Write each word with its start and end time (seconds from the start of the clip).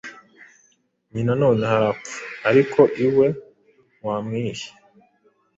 Nyina 1.13 1.33
noneho 1.41 1.73
arapfa, 1.77 2.15
ariko 2.49 2.79
iwe 3.05 3.27
wamwihe 4.05 4.67